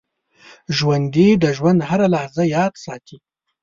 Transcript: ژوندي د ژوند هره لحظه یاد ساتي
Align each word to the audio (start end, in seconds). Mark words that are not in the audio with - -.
ژوندي 0.77 1.27
د 1.43 1.45
ژوند 1.57 1.79
هره 1.89 2.07
لحظه 2.15 2.43
یاد 2.55 2.73
ساتي 2.83 3.17